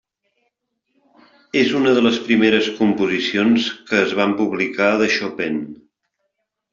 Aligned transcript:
És 1.59 1.73
una 1.79 1.91
de 1.97 2.01
les 2.05 2.15
primeres 2.29 2.69
composicions 2.79 3.67
que 3.91 3.99
es 4.07 4.15
van 4.21 4.33
publicar 4.39 4.89
de 5.03 5.11
Chopin. 5.17 5.61